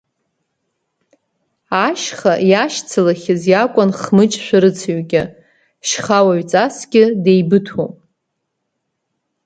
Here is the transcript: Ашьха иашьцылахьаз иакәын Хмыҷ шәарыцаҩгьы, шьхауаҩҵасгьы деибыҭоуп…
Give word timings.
Ашьха 1.87 2.33
иашьцылахьаз 2.49 3.41
иакәын 3.51 3.89
Хмыҷ 3.99 4.33
шәарыцаҩгьы, 4.45 5.23
шьхауаҩҵасгьы 5.87 7.03
деибыҭоуп… 7.23 7.93